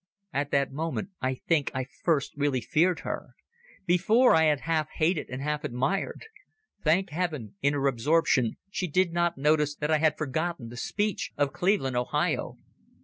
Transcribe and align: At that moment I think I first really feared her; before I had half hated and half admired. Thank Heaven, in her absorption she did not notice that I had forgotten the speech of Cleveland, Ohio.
At 0.33 0.49
that 0.49 0.71
moment 0.71 1.11
I 1.21 1.35
think 1.35 1.69
I 1.75 1.83
first 2.01 2.31
really 2.35 2.59
feared 2.59 3.01
her; 3.01 3.35
before 3.85 4.33
I 4.33 4.45
had 4.45 4.61
half 4.61 4.89
hated 4.95 5.29
and 5.29 5.43
half 5.43 5.63
admired. 5.63 6.25
Thank 6.83 7.11
Heaven, 7.11 7.53
in 7.61 7.73
her 7.73 7.85
absorption 7.85 8.57
she 8.71 8.87
did 8.87 9.13
not 9.13 9.37
notice 9.37 9.75
that 9.75 9.91
I 9.91 9.99
had 9.99 10.17
forgotten 10.17 10.69
the 10.69 10.75
speech 10.77 11.33
of 11.37 11.53
Cleveland, 11.53 11.95
Ohio. 11.97 12.55